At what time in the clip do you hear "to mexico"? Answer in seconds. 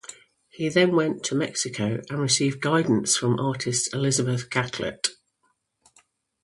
1.25-2.01